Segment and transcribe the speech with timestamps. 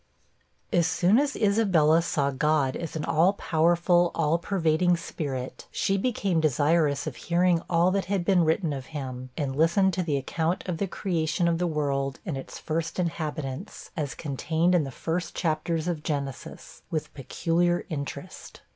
[0.73, 6.41] As soon as Isabella saw God as an all powerful, all pervading spirit, she became
[6.41, 10.67] desirous of hearing all that had been written of him, and listened to the account
[10.67, 15.35] of the creation of the world and its first inhabitants, as contained in the first
[15.35, 18.61] chapters of Genesis, with peculiar interest.